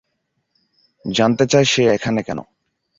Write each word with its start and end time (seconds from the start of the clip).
জানতে 1.05 1.45
চায় 1.45 1.65
সে 1.65 1.83
এখানে 1.95 2.21
কেন? 2.23 2.39